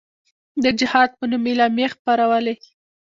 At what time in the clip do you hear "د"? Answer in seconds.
0.63-0.65